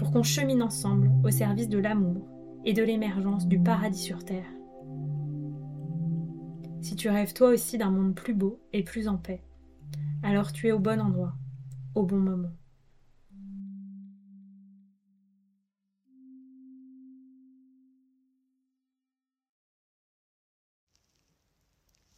[0.00, 2.26] pour qu'on chemine ensemble au service de l'amour
[2.64, 4.50] et de l'émergence du paradis sur Terre.
[6.80, 9.44] Si tu rêves toi aussi d'un monde plus beau et plus en paix,
[10.22, 11.34] alors tu es au bon endroit,
[11.94, 12.48] au bon moment.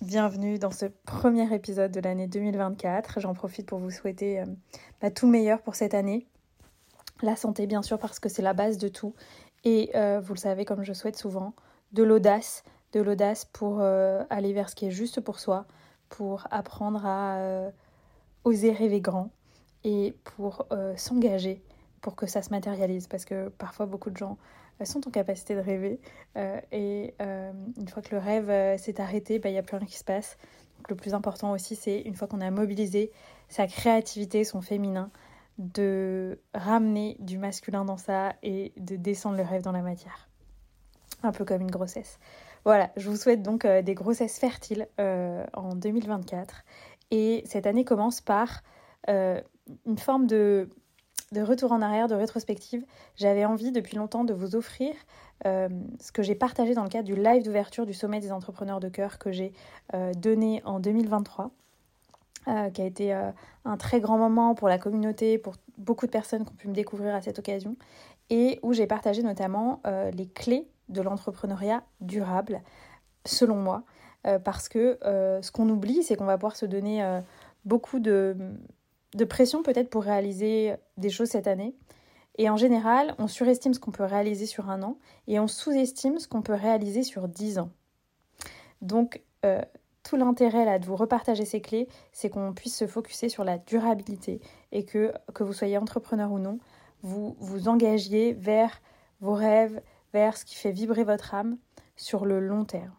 [0.01, 3.19] Bienvenue dans ce premier épisode de l'année 2024.
[3.19, 4.47] J'en profite pour vous souhaiter euh,
[5.01, 6.29] bah, tout le meilleur pour cette année.
[7.23, 9.15] La santé, bien sûr, parce que c'est la base de tout.
[9.65, 11.55] Et euh, vous le savez, comme je souhaite souvent,
[11.93, 12.65] de l'audace.
[12.93, 15.67] De l'audace pour euh, aller vers ce qui est juste pour soi,
[16.09, 17.71] pour apprendre à
[18.45, 19.31] oser rêver grand
[19.83, 21.63] et pour s'engager
[22.03, 23.07] pour que ça se matérialise.
[23.07, 24.37] Parce que parfois, beaucoup de gens
[24.85, 26.01] sont en capacité de rêver.
[26.37, 29.63] Euh, et euh, une fois que le rêve euh, s'est arrêté, bah, il n'y a
[29.63, 30.37] plus rien qui se passe.
[30.79, 33.11] Donc, le plus important aussi, c'est une fois qu'on a mobilisé
[33.49, 35.11] sa créativité, son féminin,
[35.59, 40.29] de ramener du masculin dans ça et de descendre le rêve dans la matière.
[41.23, 42.19] Un peu comme une grossesse.
[42.65, 46.65] Voilà, je vous souhaite donc des grossesses fertiles en 2024.
[47.11, 48.63] Et cette année commence par
[49.09, 50.69] une forme de
[51.33, 52.85] de retour en arrière, de rétrospective,
[53.17, 54.95] j'avais envie depuis longtemps de vous offrir
[55.47, 55.69] euh,
[55.99, 58.89] ce que j'ai partagé dans le cadre du live d'ouverture du sommet des entrepreneurs de
[58.89, 59.53] cœur que j'ai
[59.95, 61.51] euh, donné en 2023,
[62.49, 63.13] euh, qui a été
[63.65, 66.75] un très grand moment pour la communauté, pour beaucoup de personnes qui ont pu me
[66.75, 67.77] découvrir à cette occasion,
[68.31, 69.81] et où j'ai partagé notamment
[70.13, 72.63] les clés de l'entrepreneuriat durable,
[73.25, 73.83] selon moi,
[74.45, 77.05] parce que ce qu'on oublie, c'est qu'on va pouvoir se donner
[77.65, 78.37] beaucoup de
[79.15, 81.75] de pression peut-être pour réaliser des choses cette année.
[82.39, 86.19] Et en général, on surestime ce qu'on peut réaliser sur un an et on sous-estime
[86.19, 87.71] ce qu'on peut réaliser sur dix ans.
[88.81, 89.61] Donc, euh,
[90.03, 93.59] tout l'intérêt là de vous repartager ces clés, c'est qu'on puisse se focuser sur la
[93.59, 94.41] durabilité
[94.73, 96.59] et que, que vous soyez entrepreneur ou non,
[97.03, 98.81] vous vous engagiez vers
[99.21, 99.81] vos rêves,
[100.13, 101.57] vers ce qui fait vibrer votre âme
[101.97, 102.93] sur le long terme.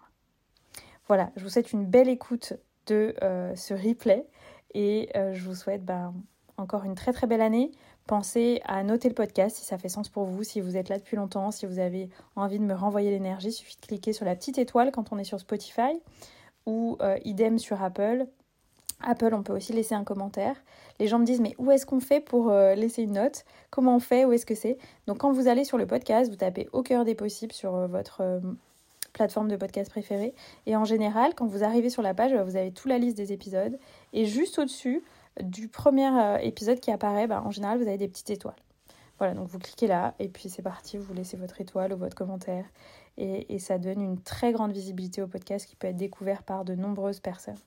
[1.07, 2.53] Voilà, je vous souhaite une belle écoute
[2.87, 4.25] de euh, ce replay
[4.73, 6.13] et euh, je vous souhaite ben,
[6.57, 7.71] encore une très très belle année.
[8.07, 10.97] Pensez à noter le podcast si ça fait sens pour vous, si vous êtes là
[10.97, 14.25] depuis longtemps, si vous avez envie de me renvoyer l'énergie, il suffit de cliquer sur
[14.25, 16.01] la petite étoile quand on est sur Spotify
[16.65, 18.25] ou euh, idem sur Apple.
[19.01, 20.55] Apple, on peut aussi laisser un commentaire.
[20.99, 23.43] Les gens me disent mais où est-ce qu'on fait pour euh, laisser une note?
[23.69, 24.25] Comment on fait?
[24.25, 24.77] Où est-ce que c'est?
[25.07, 28.41] Donc quand vous allez sur le podcast, vous tapez au cœur des possibles sur votre
[29.13, 30.33] plateforme de podcast préférée.
[30.65, 33.31] Et en général, quand vous arrivez sur la page, vous avez toute la liste des
[33.31, 33.77] épisodes.
[34.11, 35.03] Et juste au-dessus
[35.41, 38.55] du premier euh, épisode qui apparaît, bah, en général, vous avez des petites étoiles.
[39.19, 42.15] Voilà, donc vous cliquez là et puis c'est parti, vous laissez votre étoile ou votre
[42.15, 42.65] commentaire.
[43.17, 46.75] Et, ça donne une très grande visibilité au podcast qui peut être découvert par de
[46.75, 47.59] nombreuses personnes.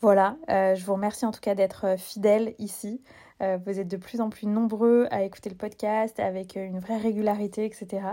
[0.00, 3.02] Voilà, euh, je vous remercie en tout cas d'être euh, fidèle ici.
[3.42, 6.98] Euh, vous êtes de plus en plus nombreux à écouter le podcast avec une vraie
[6.98, 8.06] régularité, etc.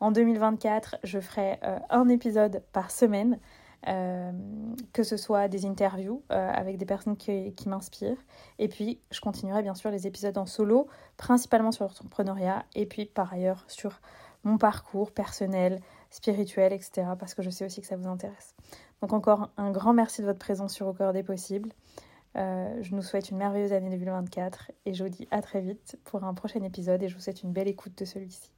[0.00, 1.58] En 2024, je ferai
[1.90, 3.38] un épisode par semaine.
[4.92, 8.22] que ce soit des interviews avec des personnes qui, qui m'inspirent.
[8.58, 13.06] Et puis, je continuerai bien sûr les épisodes en solo, principalement sur l'entrepreneuriat, et puis
[13.06, 14.00] par ailleurs sur
[14.44, 17.08] mon parcours personnel, spirituel, etc.
[17.18, 18.54] Parce que je sais aussi que ça vous intéresse.
[19.02, 21.70] Donc encore un grand merci de votre présence sur Au des possibles.
[22.36, 25.98] Euh, je nous souhaite une merveilleuse année 2024 et je vous dis à très vite
[26.04, 28.50] pour un prochain épisode et je vous souhaite une belle écoute de celui-ci.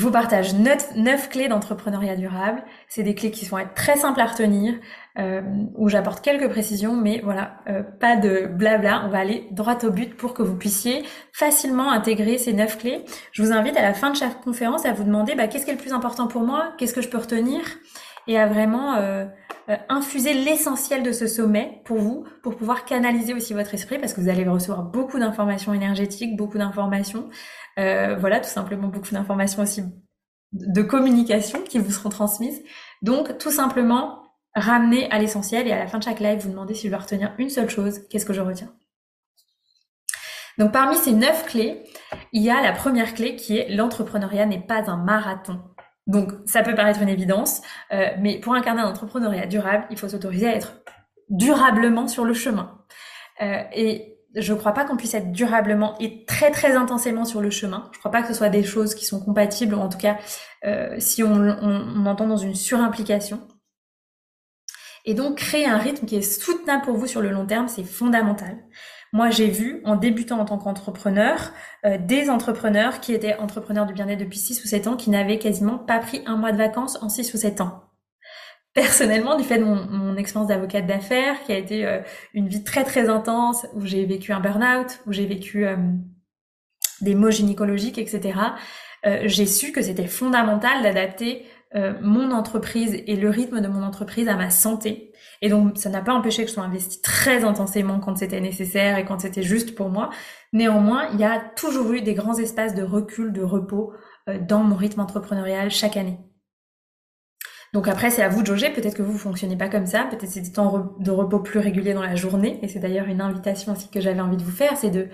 [0.00, 2.62] Je vous partage 9, clés d'entrepreneuriat durable.
[2.88, 4.72] C'est des clés qui vont être très simples à retenir,
[5.18, 5.42] euh,
[5.76, 9.02] où j'apporte quelques précisions, mais voilà, euh, pas de blabla.
[9.04, 11.04] On va aller droit au but pour que vous puissiez
[11.34, 13.04] facilement intégrer ces 9 clés.
[13.32, 15.70] Je vous invite à la fin de chaque conférence à vous demander bah, qu'est-ce qui
[15.70, 17.60] est le plus important pour moi, qu'est-ce que je peux retenir,
[18.26, 19.26] et à vraiment euh,
[19.88, 24.20] infuser l'essentiel de ce sommet pour vous, pour pouvoir canaliser aussi votre esprit, parce que
[24.20, 27.28] vous allez recevoir beaucoup d'informations énergétiques, beaucoup d'informations,
[27.78, 29.82] euh, voilà, tout simplement beaucoup d'informations aussi
[30.52, 32.62] de communication qui vous seront transmises.
[33.02, 34.22] Donc, tout simplement,
[34.54, 37.00] ramener à l'essentiel et à la fin de chaque live, vous demandez si je dois
[37.00, 38.72] retenir une seule chose, qu'est-ce que je retiens?
[40.58, 41.84] Donc parmi ces neuf clés,
[42.32, 45.58] il y a la première clé qui est l'entrepreneuriat n'est pas un marathon.
[46.10, 47.62] Donc ça peut paraître une évidence,
[47.92, 50.72] euh, mais pour incarner un entrepreneuriat durable, il faut s'autoriser à être
[51.28, 52.80] durablement sur le chemin.
[53.40, 57.40] Euh, et je ne crois pas qu'on puisse être durablement et très très intensément sur
[57.40, 57.88] le chemin.
[57.92, 59.98] Je ne crois pas que ce soit des choses qui sont compatibles, ou en tout
[59.98, 60.18] cas
[60.64, 63.46] euh, si on, on, entend dans une surimplication.
[65.04, 67.84] Et donc créer un rythme qui est soutenable pour vous sur le long terme, c'est
[67.84, 68.58] fondamental.
[69.12, 71.52] Moi, j'ai vu, en débutant en tant qu'entrepreneur,
[71.84, 75.38] euh, des entrepreneurs qui étaient entrepreneurs du bien-être depuis 6 ou 7 ans, qui n'avaient
[75.38, 77.82] quasiment pas pris un mois de vacances en 6 ou 7 ans.
[78.72, 82.00] Personnellement, du fait de mon, expérience d'avocate d'affaires, qui a été euh,
[82.34, 85.76] une vie très très intense, où j'ai vécu un burn-out, où j'ai vécu euh,
[87.00, 88.38] des maux gynécologiques, etc.,
[89.24, 91.46] j'ai su que c'était fondamental d'adapter
[92.02, 95.09] mon entreprise et le rythme de mon entreprise à ma santé
[95.42, 98.98] et donc, ça n'a pas empêché que je sois investie très intensément quand c'était nécessaire
[98.98, 100.10] et quand c'était juste pour moi.
[100.52, 103.92] Néanmoins, il y a toujours eu des grands espaces de recul, de repos
[104.28, 106.18] euh, dans mon rythme entrepreneurial chaque année.
[107.72, 108.70] Donc après, c'est à vous de jauger.
[108.70, 110.04] Peut-être que vous ne fonctionnez pas comme ça.
[110.04, 112.58] Peut-être c'est des temps de repos plus réguliers dans la journée.
[112.62, 115.08] Et c'est d'ailleurs une invitation aussi que j'avais envie de vous faire, c'est de,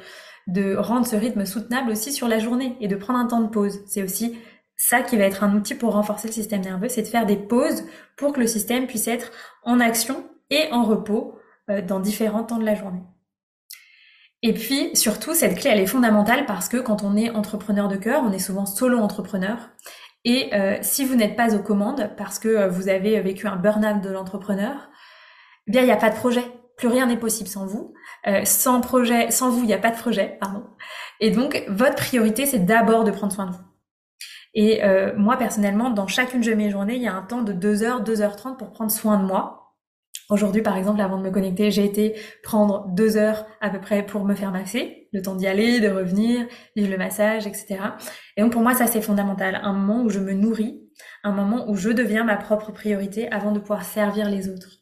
[0.46, 3.49] de rendre ce rythme soutenable aussi sur la journée et de prendre un temps de
[3.49, 3.81] pause.
[3.87, 4.38] C'est aussi
[4.76, 7.37] ça qui va être un outil pour renforcer le système nerveux, c'est de faire des
[7.37, 7.84] pauses
[8.17, 9.32] pour que le système puisse être
[9.62, 11.38] en action et en repos
[11.70, 13.02] euh, dans différents temps de la journée.
[14.43, 17.96] Et puis, surtout, cette clé, elle est fondamentale parce que quand on est entrepreneur de
[17.96, 19.70] cœur, on est souvent solo entrepreneur.
[20.25, 23.56] Et euh, si vous n'êtes pas aux commandes parce que euh, vous avez vécu un
[23.56, 24.90] burn-out de l'entrepreneur,
[25.67, 26.44] eh bien, il n'y a pas de projet.
[26.76, 27.94] Plus rien n'est possible sans vous.
[28.44, 30.64] sans projet, sans vous, il n'y a pas de projet, pardon.
[31.20, 33.65] Et donc, votre priorité, c'est d'abord de prendre soin de vous.
[34.56, 37.53] Et euh, moi, personnellement, dans chacune de mes journées, il y a un temps de
[37.53, 39.75] 2h, 2h30 pour prendre soin de moi.
[40.31, 44.05] Aujourd'hui, par exemple, avant de me connecter, j'ai été prendre deux heures à peu près
[44.05, 47.79] pour me faire masser, le temps d'y aller, de revenir, vivre le massage, etc.
[48.37, 49.61] Et donc pour moi, ça c'est fondamental.
[49.62, 50.82] Un moment où je me nourris,
[51.23, 54.81] un moment où je deviens ma propre priorité avant de pouvoir servir les autres.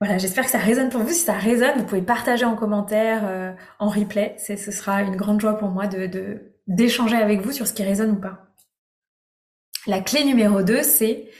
[0.00, 1.10] Voilà, j'espère que ça résonne pour vous.
[1.10, 4.34] Si ça résonne, vous pouvez partager en commentaire, euh, en replay.
[4.36, 7.82] Ce sera une grande joie pour moi de, de d'échanger avec vous sur ce qui
[7.82, 8.46] résonne ou pas.
[9.86, 11.30] La clé numéro 2, c'est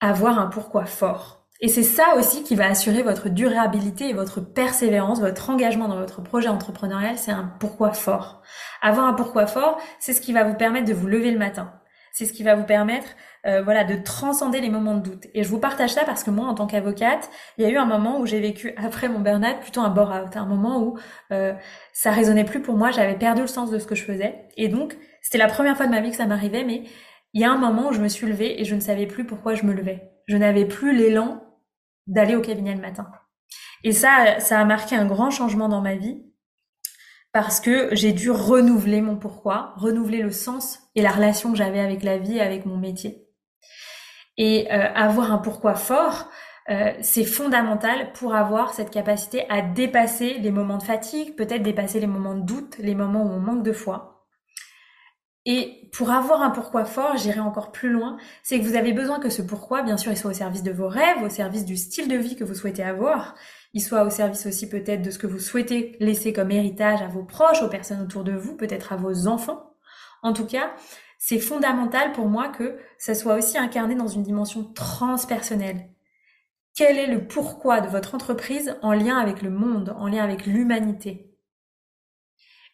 [0.00, 1.46] avoir un pourquoi fort.
[1.60, 5.96] Et c'est ça aussi qui va assurer votre durabilité et votre persévérance, votre engagement dans
[5.96, 8.42] votre projet entrepreneurial, c'est un pourquoi fort.
[8.82, 11.72] Avoir un pourquoi fort, c'est ce qui va vous permettre de vous lever le matin.
[12.12, 13.08] C'est ce qui va vous permettre
[13.44, 15.26] euh, voilà, de transcender les moments de doute.
[15.34, 17.28] Et je vous partage ça parce que moi, en tant qu'avocate,
[17.58, 20.36] il y a eu un moment où j'ai vécu, après mon burn-out, plutôt un bore-out.
[20.36, 20.98] Un moment où
[21.32, 21.52] euh,
[21.92, 24.46] ça résonnait plus pour moi, j'avais perdu le sens de ce que je faisais.
[24.56, 26.84] Et donc, c'était la première fois de ma vie que ça m'arrivait, mais
[27.34, 29.24] il y a un moment où je me suis levée et je ne savais plus
[29.24, 30.10] pourquoi je me levais.
[30.26, 31.42] Je n'avais plus l'élan
[32.06, 33.10] d'aller au cabinet le matin.
[33.84, 36.22] Et ça, ça a marqué un grand changement dans ma vie
[37.32, 41.80] parce que j'ai dû renouveler mon pourquoi, renouveler le sens et la relation que j'avais
[41.80, 43.26] avec la vie et avec mon métier.
[44.36, 46.28] Et euh, avoir un pourquoi fort,
[46.70, 52.00] euh, c'est fondamental pour avoir cette capacité à dépasser les moments de fatigue, peut-être dépasser
[52.00, 54.26] les moments de doute, les moments où on manque de foi.
[55.44, 59.18] Et pour avoir un pourquoi fort, j'irai encore plus loin, c'est que vous avez besoin
[59.18, 61.76] que ce pourquoi, bien sûr, il soit au service de vos rêves, au service du
[61.76, 63.34] style de vie que vous souhaitez avoir,
[63.74, 67.08] il soit au service aussi peut-être de ce que vous souhaitez laisser comme héritage à
[67.08, 69.74] vos proches, aux personnes autour de vous, peut-être à vos enfants.
[70.22, 70.74] En tout cas,
[71.18, 75.88] c'est fondamental pour moi que ça soit aussi incarné dans une dimension transpersonnelle.
[76.74, 80.46] Quel est le pourquoi de votre entreprise en lien avec le monde, en lien avec
[80.46, 81.36] l'humanité?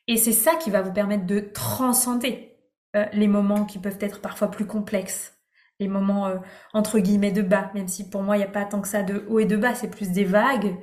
[0.07, 2.57] Et c'est ça qui va vous permettre de transcender
[2.97, 5.38] euh, les moments qui peuvent être parfois plus complexes,
[5.81, 6.39] les moments euh,
[6.73, 9.03] entre guillemets de bas, même si pour moi il n'y a pas tant que ça
[9.03, 10.77] de haut et de bas, c'est plus des vagues.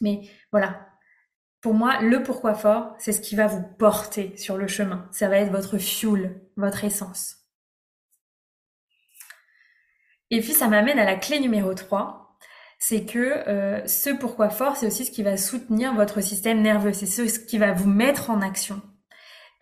[0.00, 0.88] Mais voilà,
[1.60, 5.08] pour moi, le pourquoi fort, c'est ce qui va vous porter sur le chemin.
[5.10, 7.36] Ça va être votre fuel, votre essence.
[10.30, 12.36] Et puis ça m'amène à la clé numéro 3,
[12.78, 16.92] c'est que euh, ce pourquoi fort, c'est aussi ce qui va soutenir votre système nerveux,
[16.92, 18.80] c'est ce qui va vous mettre en action.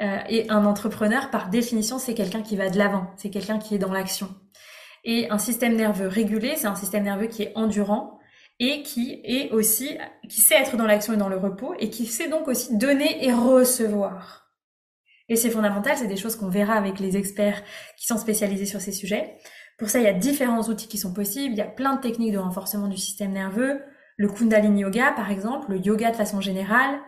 [0.02, 3.74] Euh, et un entrepreneur, par définition, c'est quelqu'un qui va de l'avant, c'est quelqu'un qui
[3.74, 4.28] est dans l'action.
[5.04, 8.16] Et un système nerveux régulé, c'est un système nerveux qui est endurant,
[8.58, 9.98] et qui est aussi,
[10.28, 13.24] qui sait être dans l'action et dans le repos et qui sait donc aussi donner
[13.24, 14.50] et recevoir.
[15.28, 17.62] Et c'est fondamental, c'est des choses qu'on verra avec les experts
[17.96, 19.36] qui sont spécialisés sur ces sujets.
[19.76, 22.00] Pour ça, il y a différents outils qui sont possibles, il y a plein de
[22.00, 23.82] techniques de renforcement du système nerveux,
[24.16, 26.98] le Kundalini Yoga par exemple, le yoga de façon générale,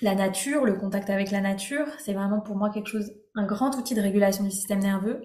[0.00, 3.76] la nature, le contact avec la nature, c'est vraiment pour moi quelque chose, un grand
[3.76, 5.22] outil de régulation du système nerveux,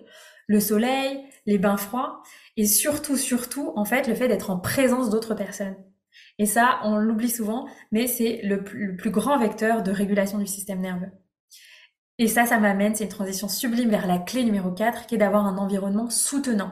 [0.47, 2.21] le soleil, les bains froids,
[2.57, 5.75] et surtout, surtout, en fait, le fait d'être en présence d'autres personnes.
[6.37, 10.47] Et ça, on l'oublie souvent, mais c'est le, le, plus grand vecteur de régulation du
[10.47, 11.11] système nerveux.
[12.17, 15.17] Et ça, ça m'amène, c'est une transition sublime vers la clé numéro 4, qui est
[15.17, 16.71] d'avoir un environnement soutenant.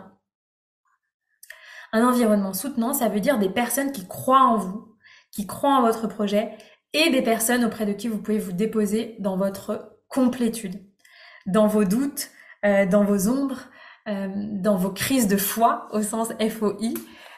[1.91, 4.97] Un environnement soutenant, ça veut dire des personnes qui croient en vous,
[5.31, 6.57] qui croient en votre projet,
[6.93, 10.83] et des personnes auprès de qui vous pouvez vous déposer dans votre complétude,
[11.45, 12.29] dans vos doutes,
[12.65, 13.69] euh, dans vos ombres,
[14.07, 16.93] euh, dans vos crises de foi au sens FOI,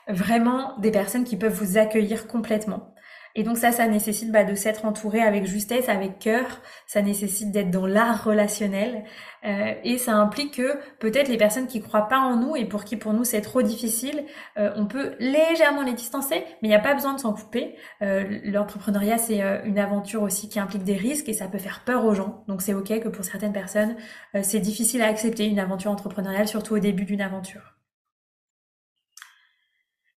[0.08, 2.95] vraiment des personnes qui peuvent vous accueillir complètement.
[3.36, 6.46] Et donc ça, ça nécessite bah, de s'être entouré avec justesse, avec cœur.
[6.88, 9.04] Ça nécessite d'être dans l'art relationnel.
[9.46, 12.84] Euh, et ça implique que peut-être les personnes qui croient pas en nous et pour
[12.84, 14.24] qui pour nous c'est trop difficile,
[14.58, 17.76] euh, on peut légèrement les distancer, mais il n'y a pas besoin de s'en couper.
[18.02, 22.06] Euh, L'entrepreneuriat, c'est une aventure aussi qui implique des risques et ça peut faire peur
[22.06, 22.44] aux gens.
[22.48, 23.96] Donc c'est ok que pour certaines personnes,
[24.42, 27.75] c'est difficile à accepter une aventure entrepreneuriale, surtout au début d'une aventure.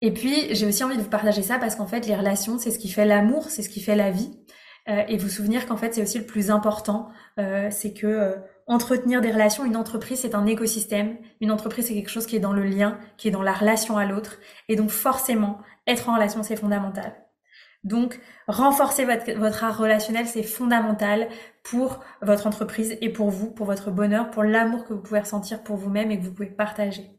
[0.03, 2.71] Et puis, j'ai aussi envie de vous partager ça parce qu'en fait, les relations, c'est
[2.71, 4.31] ce qui fait l'amour, c'est ce qui fait la vie.
[4.89, 7.09] Euh, et vous souvenir qu'en fait, c'est aussi le plus important,
[7.41, 8.37] euh, c'est que euh,
[8.69, 11.17] entretenir des relations, une entreprise, c'est un écosystème.
[11.41, 13.97] Une entreprise, c'est quelque chose qui est dans le lien, qui est dans la relation
[13.97, 14.39] à l'autre.
[14.69, 17.17] Et donc, forcément, être en relation, c'est fondamental.
[17.85, 21.29] Donc, renforcer votre, votre art relationnel, c'est fondamental
[21.63, 25.63] pour votre entreprise et pour vous, pour votre bonheur, pour l'amour que vous pouvez ressentir
[25.63, 27.16] pour vous-même et que vous pouvez partager.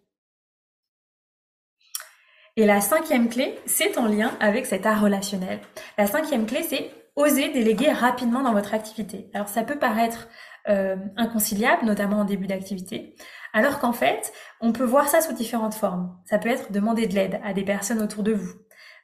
[2.58, 5.60] Et la cinquième clé, c'est en lien avec cet art relationnel.
[5.96, 9.30] La cinquième clé, c'est oser déléguer rapidement dans votre activité.
[9.36, 10.28] Alors ça peut paraître
[10.68, 13.16] euh, inconciliable, notamment en début d'activité,
[13.54, 16.20] alors qu'en fait, on peut voir ça sous différentes formes.
[16.26, 18.54] Ça peut être demander de l'aide à des personnes autour de vous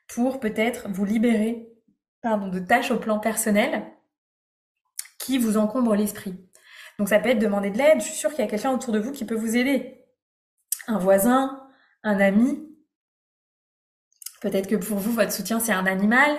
[0.07, 1.69] pour peut-être vous libérer
[2.23, 3.83] de tâches au plan personnel
[5.19, 6.35] qui vous encombrent l'esprit.
[6.97, 8.93] Donc ça peut être demander de l'aide, je suis sûre qu'il y a quelqu'un autour
[8.93, 10.05] de vous qui peut vous aider.
[10.87, 11.61] Un voisin,
[12.03, 12.72] un ami,
[14.43, 16.29] Peut-être que pour vous, votre soutien, c'est un animal.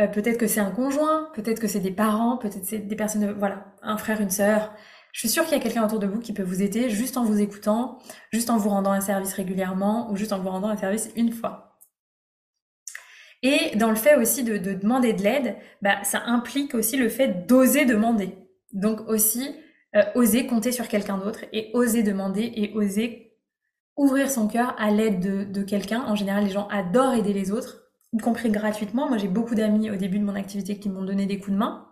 [0.00, 1.28] Euh, peut-être que c'est un conjoint.
[1.34, 2.38] Peut-être que c'est des parents.
[2.38, 4.72] Peut-être c'est des personnes, voilà, un frère, une sœur.
[5.12, 7.18] Je suis sûre qu'il y a quelqu'un autour de vous qui peut vous aider juste
[7.18, 7.98] en vous écoutant,
[8.32, 11.32] juste en vous rendant un service régulièrement ou juste en vous rendant un service une
[11.32, 11.78] fois.
[13.42, 17.10] Et dans le fait aussi de, de demander de l'aide, bah, ça implique aussi le
[17.10, 18.38] fait d'oser demander.
[18.72, 19.54] Donc aussi
[19.94, 23.23] euh, oser compter sur quelqu'un d'autre et oser demander et oser
[23.96, 26.02] ouvrir son cœur à l'aide de, quelqu'un.
[26.02, 29.08] En général, les gens adorent aider les autres, y compris gratuitement.
[29.08, 31.58] Moi, j'ai beaucoup d'amis au début de mon activité qui m'ont donné des coups de
[31.58, 31.88] main.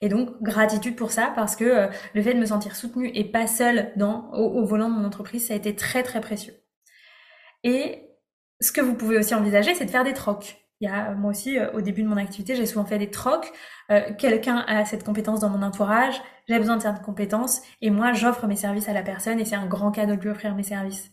[0.00, 3.24] Et donc, gratitude pour ça, parce que euh, le fait de me sentir soutenue et
[3.24, 6.54] pas seule dans, au, au, volant de mon entreprise, ça a été très, très précieux.
[7.64, 8.08] Et
[8.60, 10.67] ce que vous pouvez aussi envisager, c'est de faire des trocs.
[10.80, 13.10] Il y a, moi aussi, euh, au début de mon activité, j'ai souvent fait des
[13.10, 13.52] trocs.
[13.90, 18.12] Euh, quelqu'un a cette compétence dans mon entourage, j'ai besoin de cette compétence, et moi,
[18.12, 20.62] j'offre mes services à la personne, et c'est un grand cadeau de lui offrir mes
[20.62, 21.10] services.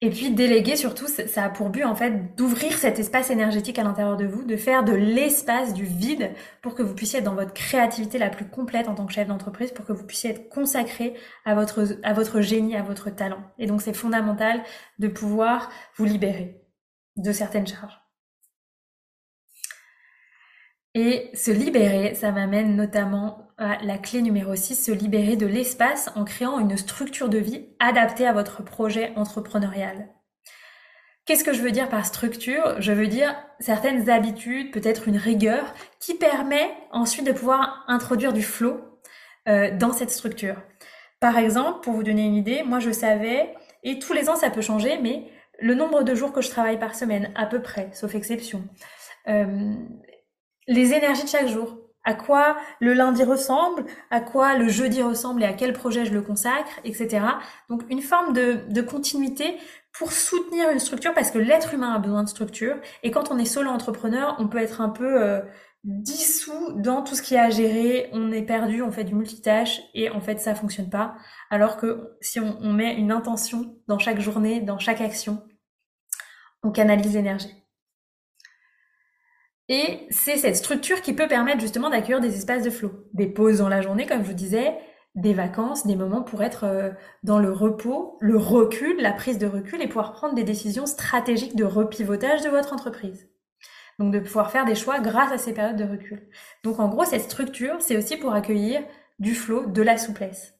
[0.00, 3.84] Et puis déléguer surtout, ça a pour but en fait d'ouvrir cet espace énergétique à
[3.84, 7.34] l'intérieur de vous, de faire de l'espace, du vide, pour que vous puissiez être dans
[7.34, 10.50] votre créativité la plus complète en tant que chef d'entreprise, pour que vous puissiez être
[10.50, 11.14] consacré
[11.46, 13.42] à votre, à votre génie, à votre talent.
[13.58, 14.62] Et donc c'est fondamental
[14.98, 16.63] de pouvoir vous libérer
[17.16, 18.00] de certaines charges.
[20.94, 26.10] Et se libérer, ça m'amène notamment à la clé numéro 6, se libérer de l'espace
[26.14, 30.08] en créant une structure de vie adaptée à votre projet entrepreneurial.
[31.26, 32.80] Qu'est-ce que je veux dire par structure?
[32.80, 38.42] Je veux dire certaines habitudes, peut-être une rigueur, qui permet ensuite de pouvoir introduire du
[38.42, 38.80] flow
[39.48, 40.56] euh, dans cette structure.
[41.20, 44.50] Par exemple, pour vous donner une idée, moi je savais, et tous les ans ça
[44.50, 45.30] peut changer, mais
[45.60, 48.64] le nombre de jours que je travaille par semaine, à peu près, sauf exception,
[49.28, 49.72] euh,
[50.66, 55.42] les énergies de chaque jour, à quoi le lundi ressemble, à quoi le jeudi ressemble
[55.42, 57.24] et à quel projet je le consacre, etc.
[57.70, 59.56] Donc une forme de, de continuité
[59.92, 62.76] pour soutenir une structure parce que l'être humain a besoin de structure.
[63.02, 65.40] Et quand on est solo entrepreneur, on peut être un peu euh,
[65.84, 69.82] dissous dans tout ce qui est à gérer, on est perdu, on fait du multitâche
[69.92, 71.14] et en fait ça fonctionne pas.
[71.50, 75.42] Alors que si on, met une intention dans chaque journée, dans chaque action,
[76.62, 77.52] on canalise l'énergie.
[79.68, 83.58] Et c'est cette structure qui peut permettre justement d'accueillir des espaces de flow, des pauses
[83.58, 84.78] dans la journée, comme je vous disais,
[85.14, 86.90] des vacances, des moments pour être euh,
[87.22, 91.56] dans le repos, le recul, la prise de recul et pouvoir prendre des décisions stratégiques
[91.56, 93.28] de repivotage de votre entreprise.
[93.98, 96.28] Donc de pouvoir faire des choix grâce à ces périodes de recul.
[96.62, 98.82] Donc en gros, cette structure, c'est aussi pour accueillir
[99.18, 100.54] du flow, de la souplesse.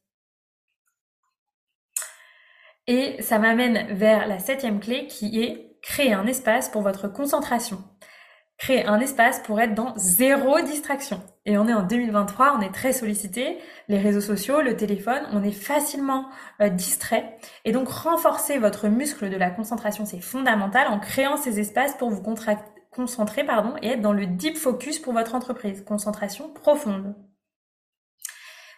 [2.86, 7.82] Et ça m'amène vers la septième clé qui est créer un espace pour votre concentration.
[8.56, 11.20] Créer un espace pour être dans zéro distraction.
[11.44, 15.42] Et on est en 2023, on est très sollicité, les réseaux sociaux, le téléphone, on
[15.42, 16.28] est facilement
[16.62, 17.36] euh, distrait.
[17.64, 22.10] Et donc renforcer votre muscle de la concentration, c'est fondamental en créant ces espaces pour
[22.10, 22.22] vous
[22.94, 25.84] concentrer pardon, et être dans le deep focus pour votre entreprise.
[25.84, 27.14] Concentration profonde.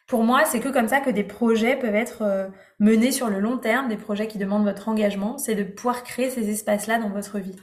[0.06, 3.40] Pour moi, c'est que comme ça que des projets peuvent être euh, menés sur le
[3.40, 7.10] long terme, des projets qui demandent votre engagement, c'est de pouvoir créer ces espaces-là dans
[7.10, 7.56] votre vie.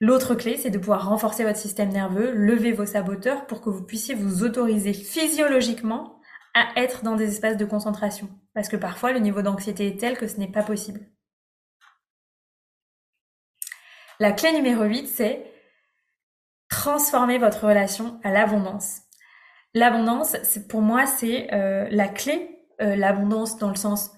[0.00, 3.82] L'autre clé, c'est de pouvoir renforcer votre système nerveux, lever vos saboteurs pour que vous
[3.82, 6.20] puissiez vous autoriser physiologiquement
[6.54, 8.28] à être dans des espaces de concentration.
[8.54, 11.00] Parce que parfois, le niveau d'anxiété est tel que ce n'est pas possible.
[14.20, 15.50] La clé numéro 8, c'est
[16.68, 19.00] transformer votre relation à l'abondance.
[19.72, 20.36] L'abondance,
[20.68, 22.66] pour moi, c'est euh, la clé.
[22.82, 24.10] Euh, l'abondance dans le sens,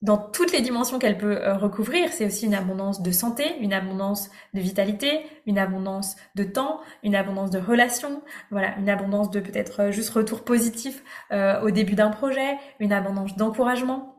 [0.00, 2.12] dans toutes les dimensions qu'elle peut euh, recouvrir.
[2.12, 7.16] C'est aussi une abondance de santé, une abondance de vitalité, une abondance de temps, une
[7.16, 8.22] abondance de relations,
[8.52, 14.11] voilà, une abondance de peut-être juste retour positif au début d'un projet, une abondance d'encouragement.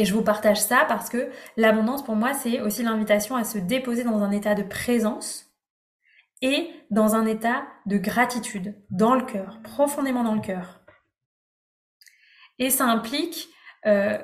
[0.00, 1.28] Et je vous partage ça parce que
[1.58, 5.52] l'abondance pour moi, c'est aussi l'invitation à se déposer dans un état de présence
[6.40, 10.80] et dans un état de gratitude, dans le cœur, profondément dans le cœur.
[12.58, 13.50] Et ça implique
[13.84, 14.16] euh,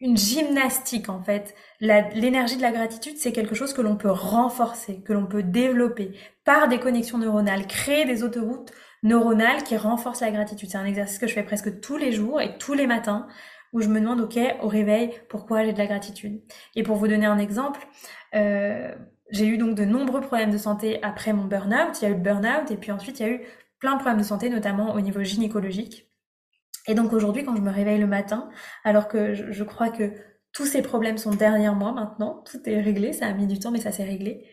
[0.00, 1.54] une gymnastique en fait.
[1.78, 6.18] L'énergie de la gratitude, c'est quelque chose que l'on peut renforcer, que l'on peut développer
[6.44, 8.72] par des connexions neuronales, créer des autoroutes
[9.04, 10.68] neuronales qui renforcent la gratitude.
[10.68, 13.28] C'est un exercice que je fais presque tous les jours et tous les matins
[13.72, 16.40] où je me demande, ok, au réveil, pourquoi j'ai de la gratitude.
[16.74, 17.86] Et pour vous donner un exemple,
[18.34, 18.94] euh,
[19.30, 22.00] j'ai eu donc de nombreux problèmes de santé après mon burn-out.
[22.00, 23.40] Il y a eu le burn-out et puis ensuite il y a eu
[23.78, 26.08] plein de problèmes de santé, notamment au niveau gynécologique.
[26.86, 28.48] Et donc aujourd'hui, quand je me réveille le matin,
[28.82, 30.12] alors que je, crois que
[30.52, 33.70] tous ces problèmes sont derrière moi maintenant, tout est réglé, ça a mis du temps,
[33.70, 34.46] mais ça s'est réglé.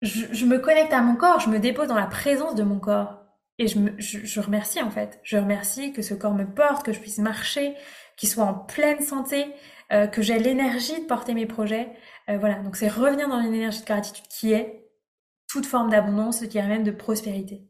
[0.00, 3.23] Je, me connecte à mon corps, je me dépose dans la présence de mon corps.
[3.58, 5.20] Et je, remercie en fait.
[5.22, 7.74] Je remercie que ce corps me porte, que je puisse marcher,
[8.16, 9.46] qu'il soit en pleine santé,
[9.92, 11.92] euh, que j'ai l'énergie de porter mes projets.
[12.28, 14.88] Euh, voilà, donc c'est revenir dans une énergie de gratitude qui est
[15.48, 17.62] toute forme d'abondance, qui est même de prospérité.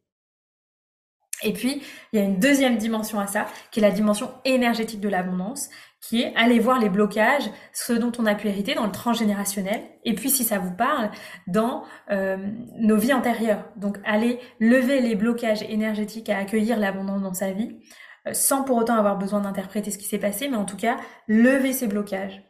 [1.43, 5.01] Et puis, il y a une deuxième dimension à ça, qui est la dimension énergétique
[5.01, 5.69] de l'abondance,
[6.09, 9.83] qui est aller voir les blocages, ce dont on a pu hériter dans le transgénérationnel,
[10.05, 11.11] et puis si ça vous parle,
[11.47, 12.37] dans euh,
[12.77, 13.65] nos vies antérieures.
[13.77, 17.79] Donc, aller lever les blocages énergétiques à accueillir l'abondance dans sa vie,
[18.27, 20.99] euh, sans pour autant avoir besoin d'interpréter ce qui s'est passé, mais en tout cas,
[21.27, 22.43] lever ces blocages.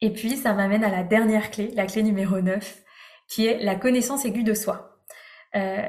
[0.00, 2.82] Et puis, ça m'amène à la dernière clé, la clé numéro 9,
[3.28, 4.98] qui est la connaissance aiguë de soi.
[5.56, 5.86] Euh,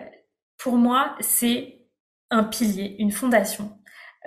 [0.58, 1.80] pour moi, c'est
[2.30, 3.72] un pilier, une fondation,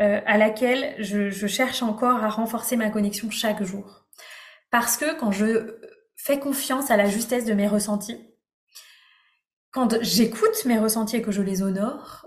[0.00, 4.06] euh, à laquelle je, je, cherche encore à renforcer ma connexion chaque jour.
[4.70, 5.78] Parce que quand je
[6.16, 8.18] fais confiance à la justesse de mes ressentis,
[9.70, 12.26] quand j'écoute mes ressentis et que je les honore,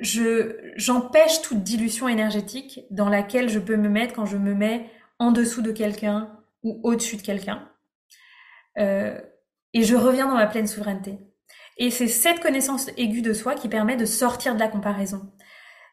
[0.00, 4.90] je j'empêche toute dilution énergétique dans laquelle je peux me mettre quand je me mets
[5.18, 6.30] en dessous de quelqu'un
[6.62, 7.68] ou au-dessus de quelqu'un.
[8.78, 9.20] Euh,
[9.72, 11.18] et je reviens dans ma pleine souveraineté.
[11.76, 15.32] Et c'est cette connaissance aiguë de soi qui permet de sortir de la comparaison.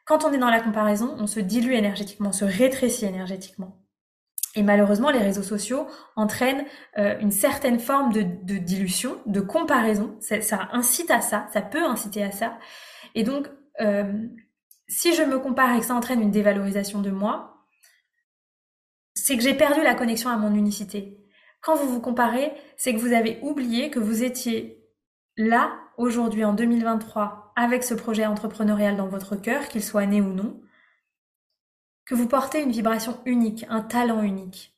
[0.06, 3.78] Quand on est dans la comparaison, on se dilue énergétiquement, on se rétrécit énergétiquement.
[4.56, 6.66] Et malheureusement, les réseaux sociaux entraînent
[6.98, 8.22] euh, une certaine forme de,
[8.58, 10.18] dilution, de comparaison.
[10.20, 12.58] Ça, incite à ça, ça peut inciter à ça.
[13.16, 13.48] Et donc,
[13.80, 14.12] euh,
[14.88, 17.66] si je me compare et que ça entraîne une dévalorisation de moi,
[19.14, 21.18] c'est que j'ai perdu la connexion à mon unicité.
[21.62, 24.84] Quand vous vous comparez, c'est que vous avez oublié que vous étiez
[25.38, 30.34] là, aujourd'hui, en 2023, avec ce projet entrepreneurial dans votre cœur, qu'il soit né ou
[30.34, 30.60] non,
[32.06, 34.76] que vous portez une vibration unique, un talent unique.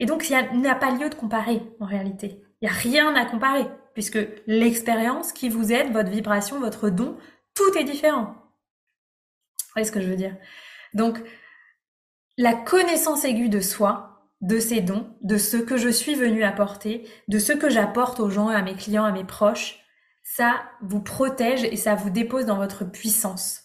[0.00, 2.42] Et donc, il n'y a, pas lieu de comparer, en réalité.
[2.60, 7.16] Il n'y a rien à comparer, puisque l'expérience qui vous aide, votre vibration, votre don,
[7.54, 8.34] tout est différent.
[9.60, 10.36] Vous voyez ce que je veux dire?
[10.94, 11.20] Donc,
[12.38, 17.08] la connaissance aiguë de soi, de ses dons, de ce que je suis venu apporter,
[17.28, 19.81] de ce que j'apporte aux gens, à mes clients, à mes proches,
[20.34, 23.64] ça vous protège et ça vous dépose dans votre puissance.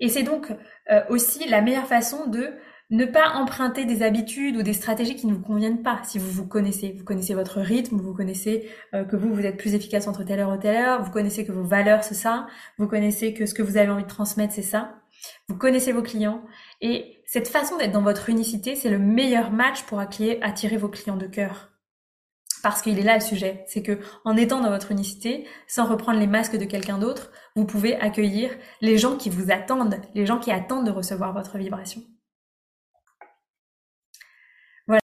[0.00, 0.52] Et c'est donc
[0.90, 2.54] euh, aussi la meilleure façon de
[2.90, 6.00] ne pas emprunter des habitudes ou des stratégies qui ne vous conviennent pas.
[6.02, 9.58] Si vous vous connaissez, vous connaissez votre rythme, vous connaissez euh, que vous, vous êtes
[9.58, 12.48] plus efficace entre telle heure et telle heure, vous connaissez que vos valeurs, c'est ça,
[12.78, 14.96] vous connaissez que ce que vous avez envie de transmettre, c'est ça,
[15.48, 16.42] vous connaissez vos clients,
[16.80, 21.16] et cette façon d'être dans votre unicité, c'est le meilleur match pour attirer vos clients
[21.16, 21.69] de cœur.
[22.62, 26.18] Parce qu'il est là le sujet, c'est que en étant dans votre unicité, sans reprendre
[26.18, 30.38] les masques de quelqu'un d'autre, vous pouvez accueillir les gens qui vous attendent, les gens
[30.38, 32.02] qui attendent de recevoir votre vibration.
[34.86, 35.00] Voilà.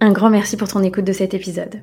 [0.00, 1.82] Un grand merci pour ton écoute de cet épisode